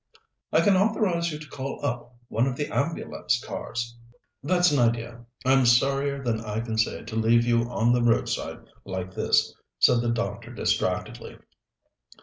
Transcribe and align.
"I 0.51 0.61
can 0.61 0.75
authorize 0.75 1.31
you 1.31 1.37
to 1.37 1.47
call 1.47 1.79
up 1.85 2.15
one 2.27 2.47
of 2.47 2.55
the 2.55 2.75
ambulance 2.75 3.39
cars." 3.45 3.95
"That's 4.41 4.71
an 4.71 4.79
idea. 4.79 5.25
I'm 5.45 5.67
sorrier 5.67 6.23
than 6.23 6.39
I 6.41 6.59
can 6.61 6.75
say 6.79 7.03
to 7.03 7.15
leave 7.15 7.45
you 7.45 7.69
on 7.69 7.93
the 7.93 8.01
roadside 8.01 8.63
like 8.83 9.13
this," 9.13 9.53
said 9.77 10.01
the 10.01 10.09
doctor 10.09 10.51
distractedly. 10.51 11.37